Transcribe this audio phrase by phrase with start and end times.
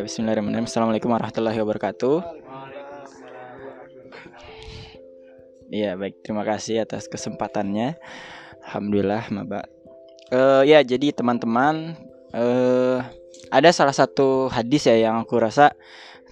[0.00, 0.64] Ya Bismillahirrahmanirrahim.
[0.64, 2.24] Assalamualaikum warahmatullahi wabarakatuh.
[5.68, 6.24] Iya baik.
[6.24, 8.00] Terima kasih atas kesempatannya.
[8.64, 9.66] Alhamdulillah Mbak
[10.32, 12.00] uh, Ya jadi teman-teman
[12.32, 13.04] uh,
[13.52, 15.76] Ada salah satu hadis ya yang aku rasa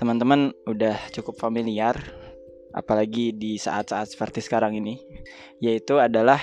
[0.00, 1.92] Teman-teman udah cukup familiar
[2.72, 4.96] Apalagi di saat-saat seperti sekarang ini
[5.60, 6.40] Yaitu adalah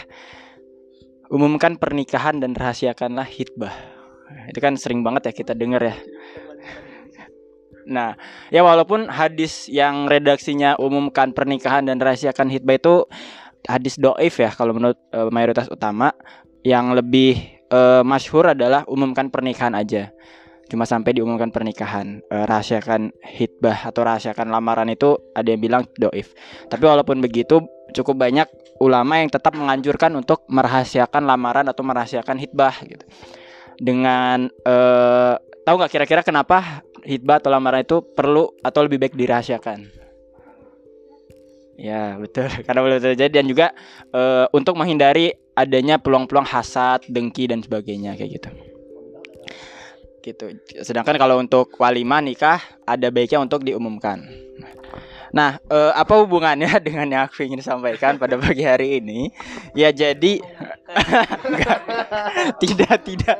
[1.33, 3.73] Umumkan pernikahan dan rahasiakanlah hitbah
[4.45, 5.97] Itu kan sering banget ya kita dengar ya
[7.85, 8.17] Nah,
[8.49, 12.95] ya walaupun hadis yang redaksinya umumkan pernikahan dan rahasiakan hitbah itu
[13.65, 16.13] hadis doif ya kalau menurut e, mayoritas utama
[16.65, 17.37] yang lebih
[17.69, 20.09] e, masyhur adalah umumkan pernikahan aja.
[20.65, 26.33] Cuma sampai diumumkan pernikahan, e, rahasiakan hitbah atau rahasiakan lamaran itu ada yang bilang doif.
[26.65, 27.61] Tapi walaupun begitu
[27.93, 28.49] cukup banyak
[28.81, 33.05] ulama yang tetap menganjurkan untuk merahasiakan lamaran atau merahasiakan hitbah gitu.
[33.77, 34.75] Dengan e,
[35.65, 39.87] tahu nggak kira-kira kenapa hitbah atau lamaran itu perlu atau lebih baik dirahasiakan.
[41.75, 43.71] Ya betul karena boleh terjadi dan juga
[44.09, 48.49] e, untuk menghindari adanya peluang-peluang hasad, dengki dan sebagainya kayak gitu.
[50.25, 50.45] Gitu.
[50.81, 54.25] Sedangkan kalau untuk walimah nikah ada baiknya untuk diumumkan.
[55.35, 59.29] Nah, eh, apa hubungannya dengan yang aku ingin sampaikan pada pagi hari ini?
[59.75, 60.39] Ya jadi
[62.63, 63.37] tidak tidak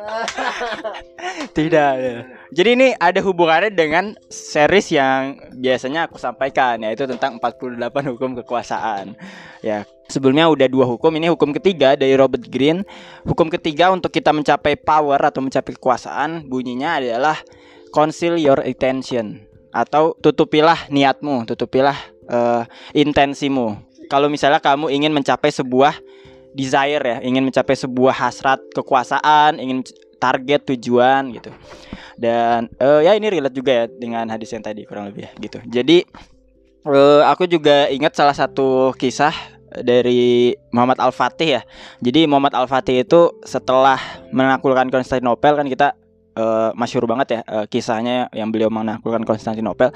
[1.56, 1.92] tidak.
[2.00, 2.18] Ya.
[2.52, 9.16] Jadi ini ada hubungannya dengan series yang biasanya aku sampaikan yaitu tentang 48 hukum kekuasaan.
[9.64, 12.84] Ya, sebelumnya udah dua hukum, ini hukum ketiga dari Robert Greene.
[13.26, 17.40] Hukum ketiga untuk kita mencapai power atau mencapai kekuasaan bunyinya adalah
[17.96, 21.96] conceal your attention atau tutupilah niatmu, tutupilah
[22.32, 22.64] uh,
[22.96, 23.76] intensimu.
[24.06, 25.98] Kalau misalnya kamu ingin mencapai sebuah
[26.56, 29.84] desire ya, ingin mencapai sebuah hasrat kekuasaan, ingin
[30.16, 31.52] target tujuan gitu.
[32.16, 35.60] Dan uh, ya ini relate juga ya dengan hadis yang tadi kurang lebih ya, gitu.
[35.68, 36.08] Jadi
[36.88, 39.36] uh, aku juga ingat salah satu kisah
[39.76, 41.62] dari Muhammad Al-Fatih ya.
[42.00, 44.00] Jadi Muhammad Al-Fatih itu setelah
[44.32, 46.00] menaklukkan Konstantinopel kan kita
[46.40, 49.92] uh, masyur banget ya uh, kisahnya yang beliau menaklukkan Konstantinopel.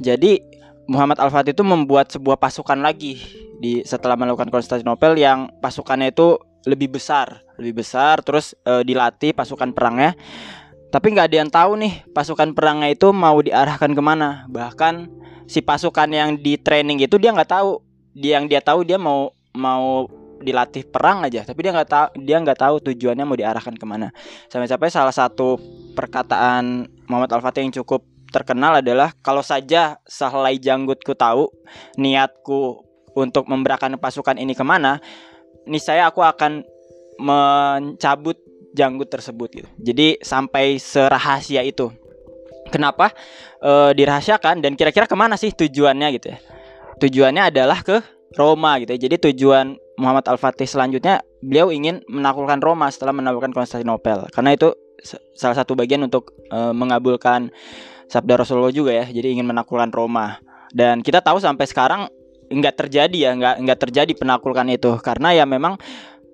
[0.00, 0.40] Jadi
[0.88, 3.20] Muhammad Al-Fatih itu membuat sebuah pasukan lagi
[3.60, 9.76] di setelah melakukan Konstantinopel yang pasukannya itu lebih besar, lebih besar terus uh, dilatih pasukan
[9.76, 10.16] perangnya.
[10.88, 14.48] Tapi nggak ada yang tahu nih pasukan perangnya itu mau diarahkan ke mana.
[14.48, 15.12] Bahkan
[15.44, 17.84] si pasukan yang di training itu dia nggak tahu.
[18.16, 22.38] Dia yang dia tahu dia mau mau dilatih perang aja tapi dia nggak tahu dia
[22.38, 24.14] nggak tahu tujuannya mau diarahkan ke mana
[24.46, 25.58] sampai-sampai salah satu
[25.98, 31.48] perkataan Muhammad Al Fatih yang cukup terkenal adalah kalau saja sehelai janggutku tahu
[31.96, 32.84] niatku
[33.16, 35.02] untuk memberakan pasukan ini ke mana
[35.68, 36.64] nih saya aku akan
[37.18, 38.38] mencabut
[38.76, 41.90] janggut tersebut gitu jadi sampai serahasia itu
[42.70, 43.10] kenapa
[43.58, 46.38] e, dirahasiakan dan kira-kira ke mana sih tujuannya gitu ya
[47.00, 49.00] tujuannya adalah ke Roma gitu ya.
[49.08, 54.28] Jadi tujuan Muhammad Al-Fatih selanjutnya beliau ingin menaklukkan Roma setelah menaklukkan Konstantinopel.
[54.34, 54.74] Karena itu
[55.38, 57.54] salah satu bagian untuk e, mengabulkan
[58.08, 59.06] sabda Rasulullah juga ya.
[59.06, 60.40] Jadi ingin menaklukkan Roma.
[60.72, 62.08] Dan kita tahu sampai sekarang
[62.48, 65.76] nggak terjadi ya, nggak nggak terjadi penaklukan itu karena ya memang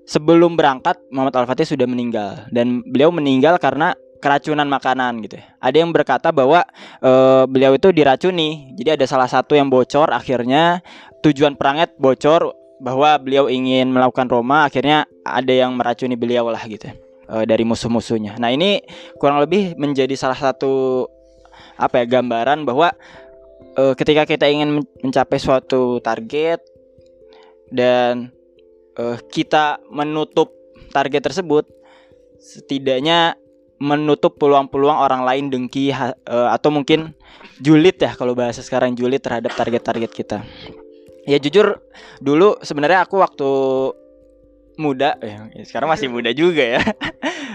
[0.07, 5.37] sebelum berangkat Muhammad Al-Fatih sudah meninggal dan beliau meninggal karena keracunan makanan gitu.
[5.37, 5.47] Ya.
[5.61, 6.65] Ada yang berkata bahwa
[7.03, 7.13] e,
[7.45, 8.73] beliau itu diracuni.
[8.73, 10.81] Jadi ada salah satu yang bocor akhirnya
[11.21, 16.89] tujuan perangnya bocor bahwa beliau ingin melakukan Roma akhirnya ada yang meracuni beliau lah gitu
[17.29, 18.37] uh, dari musuh-musuhnya.
[18.37, 18.83] Nah ini
[19.17, 21.07] kurang lebih menjadi salah satu
[21.75, 22.95] apa ya gambaran bahwa
[23.79, 26.63] uh, ketika kita ingin mencapai suatu target
[27.71, 28.31] dan
[28.99, 30.55] uh, kita menutup
[30.95, 31.67] target tersebut
[32.39, 33.35] setidaknya
[33.83, 36.15] menutup peluang-peluang orang lain dengki uh,
[36.55, 37.13] atau mungkin
[37.59, 40.39] julid ya kalau bahasa sekarang julid terhadap target-target kita.
[41.25, 41.81] Ya jujur
[42.21, 43.51] dulu sebenarnya aku waktu
[44.77, 45.17] muda.
[45.23, 46.81] Ya, sekarang masih muda juga ya.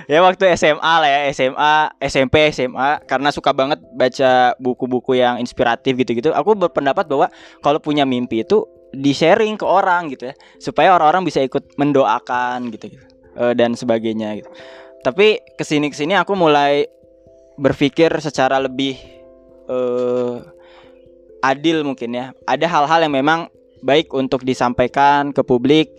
[0.09, 5.93] Ya waktu SMA lah ya SMA SMP SMA karena suka banget baca buku-buku yang inspiratif
[6.01, 6.33] gitu-gitu.
[6.33, 7.29] Aku berpendapat bahwa
[7.61, 10.35] kalau punya mimpi itu di sharing ke orang gitu ya.
[10.57, 13.05] Supaya orang-orang bisa ikut mendoakan gitu, gitu
[13.37, 14.49] e, dan sebagainya gitu.
[15.05, 16.89] Tapi ke sini ke sini aku mulai
[17.61, 18.97] berpikir secara lebih
[19.69, 20.41] uh,
[21.45, 22.25] adil mungkin ya.
[22.49, 25.95] Ada hal-hal yang memang baik untuk disampaikan ke publik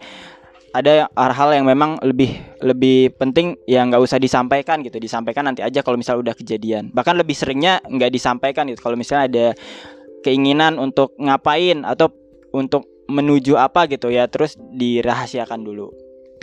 [0.71, 5.03] ada hal-hal yang memang lebih lebih penting yang nggak usah disampaikan gitu.
[5.03, 6.95] Disampaikan nanti aja kalau misalnya udah kejadian.
[6.95, 8.79] Bahkan lebih seringnya nggak disampaikan gitu.
[8.79, 9.47] Kalau misalnya ada
[10.23, 12.15] keinginan untuk ngapain atau
[12.55, 15.91] untuk menuju apa gitu ya terus dirahasiakan dulu.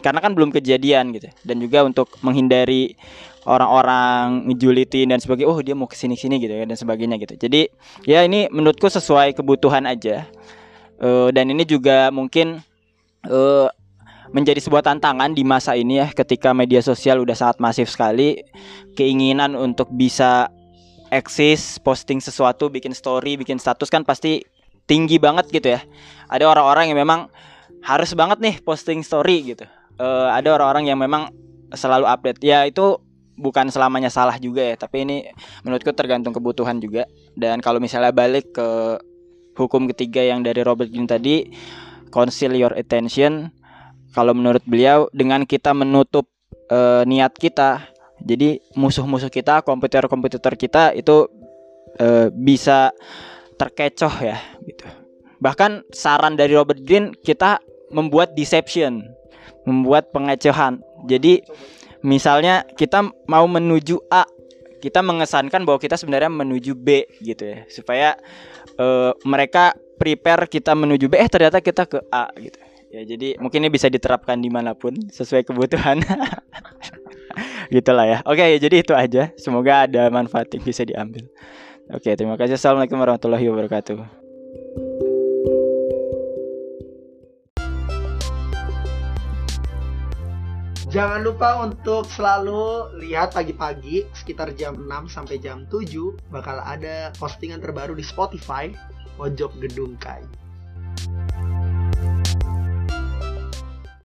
[0.03, 1.31] Karena kan belum kejadian gitu.
[1.47, 2.99] Dan juga untuk menghindari
[3.47, 7.39] orang-orang ngejulitin dan sebagainya oh dia mau ke sini sini gitu ya dan sebagainya gitu.
[7.39, 7.71] Jadi
[8.03, 10.27] ya ini menurutku sesuai kebutuhan aja.
[10.97, 12.59] Uh, dan ini juga mungkin
[13.29, 13.69] uh,
[14.35, 18.43] menjadi sebuah tantangan di masa ini ya ketika media sosial udah sangat masif sekali.
[18.97, 20.51] Keinginan untuk bisa
[21.07, 24.43] eksis posting sesuatu bikin story bikin status kan pasti
[24.87, 25.81] tinggi banget gitu ya.
[26.27, 27.31] Ada orang-orang yang memang
[27.83, 29.65] harus banget nih posting story gitu.
[29.97, 31.31] Uh, ada orang-orang yang memang
[31.71, 32.43] selalu update.
[32.43, 32.99] Ya itu
[33.37, 35.29] bukan selamanya salah juga ya tapi ini
[35.63, 37.07] menurutku tergantung kebutuhan juga.
[37.37, 38.97] Dan kalau misalnya balik ke
[39.57, 41.49] hukum ketiga yang dari Robert Greene tadi
[42.13, 43.51] conceal your attention
[44.17, 46.25] kalau menurut beliau dengan kita menutup
[46.73, 47.85] uh, niat kita
[48.17, 51.29] jadi musuh-musuh kita komputer-komputer kita itu
[52.01, 52.89] uh, bisa
[53.61, 54.89] terkecoh ya gitu.
[55.37, 57.61] Bahkan saran dari Robert Greene kita
[57.93, 59.05] membuat deception
[59.69, 60.81] membuat pengecohan.
[61.05, 61.45] Jadi
[62.01, 64.25] misalnya kita mau menuju A
[64.81, 67.69] kita mengesankan bahwa kita sebenarnya menuju B gitu ya.
[67.69, 68.17] Supaya
[68.81, 73.67] uh, mereka prepare kita menuju B eh ternyata kita ke A gitu ya jadi mungkin
[73.67, 76.01] ini bisa diterapkan di mana pun sesuai kebutuhan.
[77.73, 78.17] Gitulah ya.
[78.23, 79.31] Oke jadi itu aja.
[79.35, 81.27] Semoga ada manfaat yang bisa diambil.
[81.91, 82.55] Oke terima kasih.
[82.55, 84.27] Assalamualaikum warahmatullahi wabarakatuh.
[90.87, 97.59] Jangan lupa untuk selalu lihat pagi-pagi sekitar jam 6 sampai jam 7 bakal ada postingan
[97.59, 98.71] terbaru di Spotify
[99.19, 100.46] Pojok Gedung Kai.